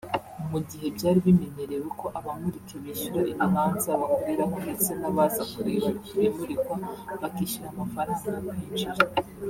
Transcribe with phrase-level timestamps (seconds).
[0.51, 6.75] Mu gihe byari bimenyerewe ko abamurika bishyura ibibanza bakoreraho ndetse n’abaza kureba ibimurikwa
[7.21, 9.03] bakishyura amafaranga yo kwinjira